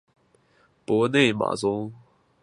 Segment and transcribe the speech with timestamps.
[0.83, 1.93] 博内马宗。